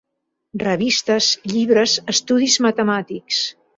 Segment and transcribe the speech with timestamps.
[0.61, 3.45] Revistes, llibres, estudis matemàtics.